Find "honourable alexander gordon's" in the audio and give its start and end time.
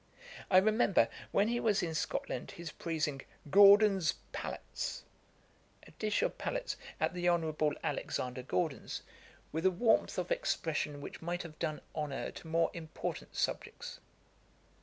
7.29-9.03